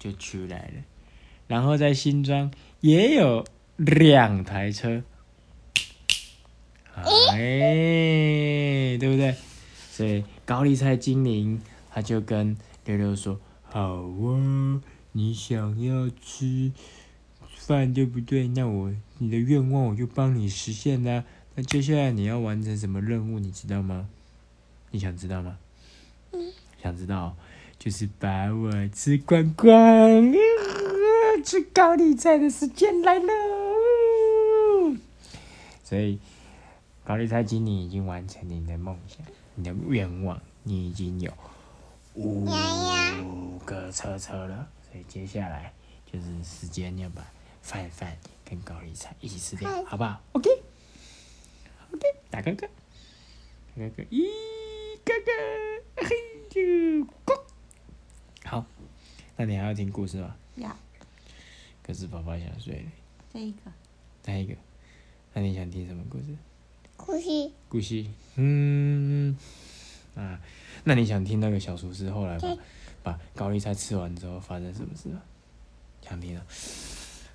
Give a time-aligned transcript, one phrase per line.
[0.00, 0.82] 就出来了，
[1.46, 3.44] 然后在新庄也有
[3.76, 5.02] 两台车，
[6.94, 9.36] 哎，对不对？
[9.90, 11.60] 所以高丽菜精灵
[11.90, 14.80] 他就跟六六说：“好啊，
[15.12, 16.72] 你想要吃
[17.56, 18.48] 饭对不对？
[18.48, 21.24] 那我你的愿望我就帮你实现啦。
[21.54, 24.08] 那接下来你要完成什么任务，你知道吗？
[24.92, 25.58] 你想知道吗？
[26.32, 27.36] 嗯，想知道，
[27.80, 30.36] 就是把我吃光光，啊
[31.42, 33.32] 吃高丽菜的时间来了。
[35.82, 36.18] 所以，
[37.06, 41.32] 高丽菜经理已经完成你的梦想，你的愿望，你已经有
[42.12, 42.44] 五
[43.64, 44.68] 个车车了。
[44.92, 45.72] 所以接下来
[46.04, 47.26] 就是时间要把
[47.62, 52.66] 饭饭跟高丽菜一起吃掉，好不好？OK，OK，打哥哥，
[53.74, 54.28] 打哥哥，咦，
[55.02, 55.32] 哥哥，
[59.40, 60.34] 那你还要听故事吗？
[60.56, 60.76] 要
[61.82, 62.82] 可是爸爸想睡了。
[63.32, 63.58] 这一个
[64.20, 64.54] 再一个？
[65.32, 66.26] 那你想听什么故事？
[66.94, 68.04] 故事，故事。
[68.34, 69.34] 嗯，
[70.14, 70.38] 啊，
[70.84, 72.54] 那你想听那个小厨师后来把
[73.02, 75.22] 把高丽菜吃完之后发生什么事吗？
[76.06, 76.44] 想听啊。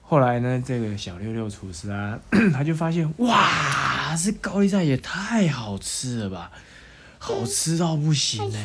[0.00, 2.18] 后来呢，这个小六六厨师啊，
[2.54, 6.50] 他就发现，哇，这高丽菜也太好吃了吧，
[7.18, 8.58] 好吃到不行呢、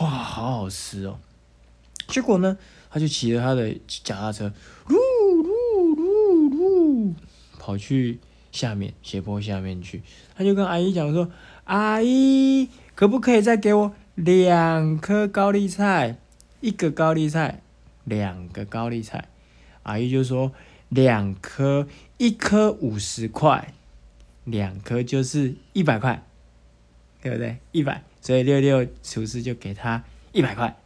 [0.00, 1.20] 哇，好好吃哦！
[2.08, 2.56] 结果呢，
[2.90, 4.52] 他就骑着他的脚踏车，
[4.88, 7.14] 噜噜噜噜，
[7.58, 8.18] 跑去
[8.52, 10.02] 下面斜坡下面去。
[10.34, 11.30] 他就跟阿姨讲说
[11.64, 16.18] ：“阿姨，可不可以再给我两颗高丽菜？
[16.60, 17.62] 一个高丽菜，
[18.04, 19.28] 两个高丽菜。”
[19.84, 20.52] 阿姨就说
[20.88, 21.86] ：“两颗，
[22.18, 23.74] 一颗五十块，
[24.44, 26.22] 两颗就是一百块。”
[27.22, 27.56] 对不对？
[27.72, 30.76] 一百，所以六六厨师就给他一百块，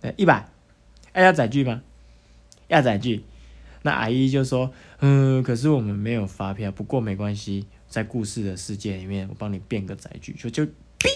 [0.00, 0.48] 对，一百。
[1.16, 1.80] 哎，要载具吗？
[2.68, 3.24] 要载具。
[3.80, 11.08] 那阿姨就说：“嗯，可是我们没有发票，不过没关系，在故事的世界里面，我帮你变个载具。”就就哔，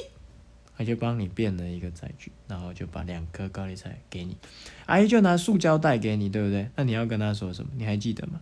[0.79, 4.39] 他就帮你变了一个载具，然后就把两颗高丽菜给你。
[4.87, 6.71] 阿姨就拿塑胶袋给你，对不对？
[6.77, 7.71] 那你要跟他说什么？
[7.77, 8.41] 你还记得吗？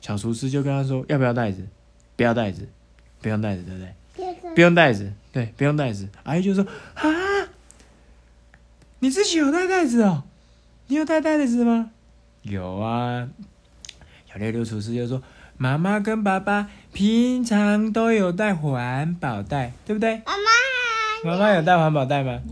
[0.00, 1.64] 小厨师就跟他说：“要不要袋子？
[2.16, 2.68] 不要袋子，
[3.22, 3.94] 不用袋子，对不对？”
[4.56, 6.08] 不用袋子，对，不用袋子。
[6.24, 7.48] 阿姨就说：“啊，
[8.98, 10.24] 你自己有带袋子哦？
[10.88, 11.90] 你有带袋子吗？”
[12.42, 13.28] 有啊。
[14.26, 15.22] 小六六厨师就说
[15.56, 20.16] ：“妈妈跟爸爸平常都有带环保袋，对不对？
[20.26, 22.42] 妈妈，妈妈有带环保袋吗？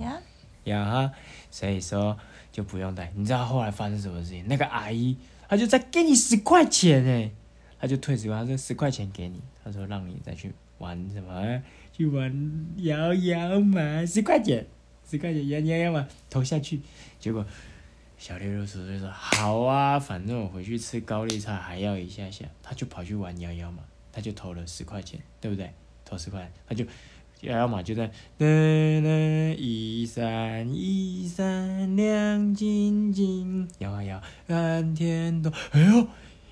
[0.65, 1.11] 有，有哈，
[1.51, 2.17] 所以说
[2.53, 3.13] 就不用带。
[3.17, 4.45] 你知道后来发生什么事情？
[4.47, 5.17] 那个阿姨
[5.49, 7.31] 她就再给你十块钱哎，
[7.81, 11.61] 她就退十块，她说十块钱给你，她说让你再去玩什么，
[11.93, 14.65] 去玩摇摇马，十块钱，
[15.11, 16.81] 十块钱摇摇摇马投下去，
[17.19, 17.45] 结果
[18.23, 23.79] 小六六叔就说好啊，反正我回去吃高丽菜还要一下下，他就跑去玩摇摇马，
[24.13, 25.73] 他就投了十块钱，对不对？
[26.05, 26.85] 投十块，他就
[27.41, 28.07] 摇摇马就在
[28.39, 36.07] 噔噔一闪一闪亮晶晶，摇啊摇，蓝天都，哎呦，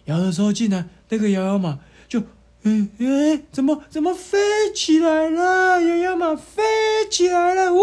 [0.07, 2.21] 摇的时候竟然那个摇摇马就，
[2.63, 4.37] 嗯哎，怎么怎么飞
[4.75, 5.81] 起来了？
[5.81, 6.65] 摇摇马飞
[7.09, 7.81] 起来了，哇！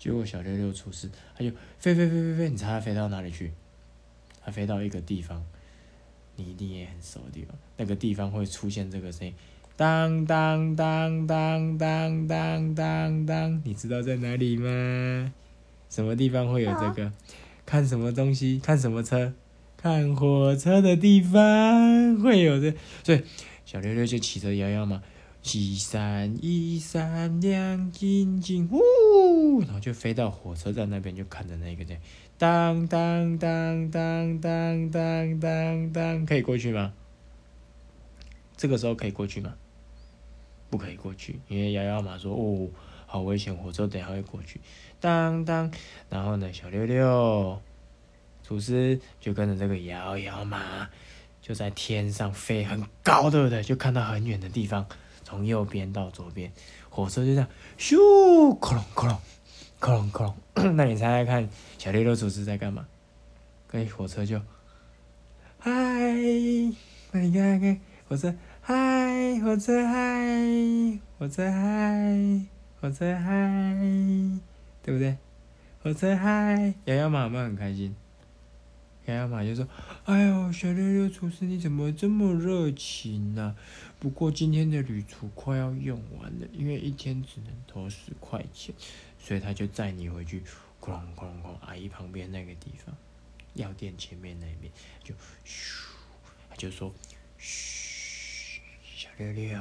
[0.00, 3.52] 结果小六六出事他就飞飞飞飞飞，你猜他飞到哪里去？
[4.42, 5.44] 他飞到一个地方，
[6.36, 9.34] 你一定也很熟的地方，那个地方会出现这个声音。
[9.76, 15.32] 当当当当当当当当，你知道在哪里吗？
[15.90, 17.12] 什么地方会有这个？
[17.66, 18.58] 看什么东西？
[18.62, 19.34] 看什么车？
[19.76, 22.74] 看火车的地方会有这。
[23.04, 23.22] 所以
[23.66, 25.02] 小六六就骑着摇摇马，
[25.42, 31.98] 一闪一闪亮晶晶，呜，然后就飞到火车站那边，就看着那个在
[32.38, 36.92] 当当当当当当当当，可以过去吗？
[38.56, 39.54] 这个时候可以过去吗？
[40.68, 42.68] 不可以过去，因为摇摇马说：“哦，
[43.06, 44.60] 好危险，火车等下会过去。”
[45.00, 45.72] 当当，
[46.10, 47.60] 然后呢，小六六
[48.44, 50.88] 厨师就跟着这个摇摇马，
[51.40, 53.62] 就在天上飞很高，对不对？
[53.62, 54.86] 就看到很远的地方，
[55.30, 56.50] 从右边到左边，
[56.88, 57.48] 火车就这样
[57.78, 57.94] 咻，
[58.58, 59.16] 哐隆哐隆，
[59.80, 60.34] 哐隆哐隆。
[60.76, 61.48] 那你猜猜看，
[61.78, 62.84] 小六六厨师在干嘛？
[63.68, 64.40] 跟火车就
[65.60, 65.70] 嗨，
[67.12, 68.34] 那你看看火车。
[68.60, 72.46] 嗨，火车嗨，火车嗨，
[72.80, 73.74] 火车嗨，
[74.82, 75.16] 对不对？
[75.82, 77.94] 火车嗨，摇摇马有没有很开心？
[79.10, 79.66] 摇摇马就说
[80.06, 83.56] ：“哎呦，小六六厨师你怎么这么热情呢、
[83.98, 88.74] 不过今天的旅途快要用完了，因为一天只能投十块钱，
[89.18, 90.42] 所以他就载你回去。
[90.80, 92.96] 哐啷哐哐，阿姨旁边那个地方，
[93.52, 94.72] 药店前面那边，
[95.04, 95.14] 就
[95.44, 95.84] 咻，
[96.48, 96.90] 他就说，
[97.36, 99.60] 嘘，小六六，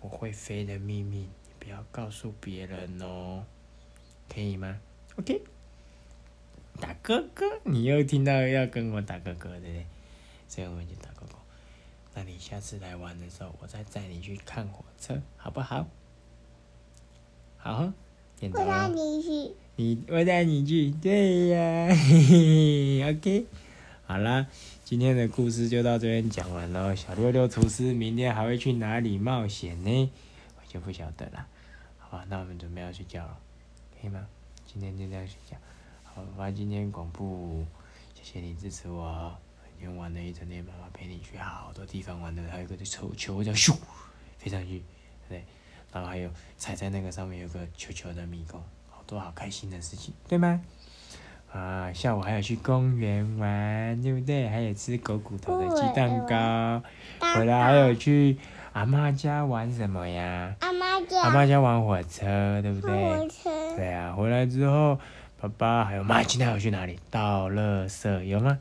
[0.00, 3.44] 我会飞的秘密，你不要告诉别人哦，
[4.28, 4.80] 可以吗
[5.16, 5.44] ？OK。
[6.80, 9.86] 打哥哥，你又听到要跟我打哥哥，对不对？
[10.48, 11.34] 所以我们就打哥哥。
[12.14, 15.86] 那你下次来玩的时候，我再载你去看火车，好不好？
[17.56, 17.92] 好，
[18.38, 18.92] 点头我带哦。
[18.94, 19.54] 你去。
[19.76, 22.22] 你我带你去，对呀，嘿
[23.02, 23.46] 嘿，OK。
[24.06, 24.46] 好啦，
[24.84, 26.94] 今天的故事就到这边讲完了。
[26.94, 30.10] 小六六厨师明天还会去哪里冒险呢？
[30.56, 31.46] 我就不晓得了。
[31.98, 33.36] 好吧，那我们准备要睡觉了，
[34.00, 34.26] 可以吗？
[34.66, 35.56] 今天就这样睡觉。
[36.14, 37.26] 好，爸爸今天广播，
[38.14, 39.36] 谢谢你支持我。
[39.76, 43.74] 今天玩了一整天，妈妈陪你去好多地方玩的，还有一个球球叫咻
[44.38, 44.84] 飞上去，
[45.28, 45.44] 对，
[45.92, 50.62] 然后还有踩在那个上面有个球球的迷宫，好多好开心的事情，对吗？
[51.52, 54.48] 啊，下午还有去公园玩，对不对？
[54.48, 56.80] 还有吃狗骨头的鸡蛋糕，
[57.34, 58.38] 回来还有去
[58.72, 60.54] 阿妈家玩什么呀？
[60.60, 61.22] 阿妈家。
[61.22, 63.28] 阿妈家玩火车，对不火对？
[63.28, 63.76] 车。
[63.76, 64.96] 对啊，回来之后，
[65.44, 66.98] 爸爸还有妈今天还有去哪里？
[67.10, 68.58] 倒垃圾有吗？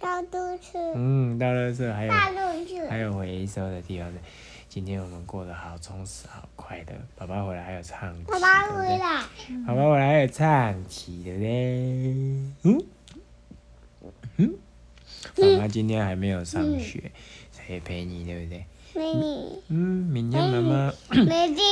[0.00, 0.78] 到都去。
[0.94, 2.86] 嗯，倒垃圾还有大路去。
[2.86, 4.20] 还有回收的地方的。
[4.68, 6.94] 今天我们过得好充实，好快乐。
[7.16, 8.68] 爸爸回来还有唱起，爸爸？
[8.68, 9.22] 回来。
[9.66, 11.50] 爸爸回来还有唱起，对不对？
[12.62, 12.80] 嗯
[14.36, 14.54] 嗯，
[15.36, 17.10] 妈妈今天还没有上学，
[17.50, 18.64] 所以陪你，对不对？
[18.94, 19.62] 美女。
[19.66, 21.26] 嗯，明天妈妈， 明
[21.56, 21.66] 天。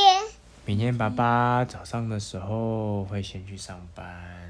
[0.66, 4.48] 明天爸爸早上的时候会先去上班。